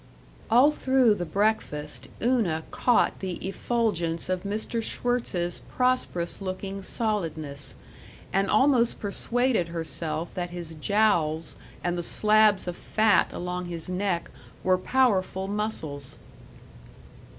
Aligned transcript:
All 0.49 0.71
through 0.71 1.13
the 1.13 1.27
breakfast 1.27 2.07
Una 2.19 2.63
caught 2.71 3.19
the 3.19 3.33
effulgence 3.47 4.29
of 4.29 4.41
Mr. 4.41 4.81
Schwirtz's 4.81 5.61
prosperous 5.77 6.41
looking 6.41 6.81
solidness, 6.81 7.75
and 8.33 8.49
almost 8.49 8.99
persuaded 8.99 9.67
herself 9.67 10.33
that 10.33 10.49
his 10.49 10.73
jowls 10.73 11.55
and 11.83 11.95
the 11.99 12.01
slabs 12.01 12.67
of 12.67 12.75
fat 12.75 13.31
along 13.31 13.65
his 13.65 13.89
neck 13.91 14.31
were 14.63 14.79
powerful 14.79 15.47
muscles. 15.47 16.17